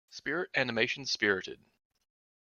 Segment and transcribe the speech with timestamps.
[0.09, 1.59] Spirit animation Spirited.